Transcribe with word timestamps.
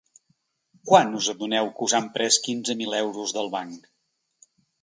Quan 0.91 1.11
us 1.19 1.27
adoneu 1.33 1.69
que 1.75 1.87
us 1.89 1.95
han 1.99 2.09
pres 2.17 2.39
quinze 2.49 2.79
mil 2.83 2.99
euros 3.03 3.37
del 3.39 3.55
banc? 3.59 3.89